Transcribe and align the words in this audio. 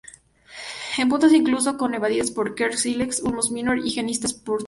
En 0.97 1.09
puntos 1.09 1.31
incluso 1.31 1.77
son 1.77 1.93
invadidas 1.93 2.31
por 2.31 2.55
"Quercus 2.55 2.87
ilex", 2.87 3.21
"Ulmus 3.21 3.51
minor" 3.51 3.77
y 3.85 3.91
"Genista 3.91 4.27
scorpius". 4.27 4.59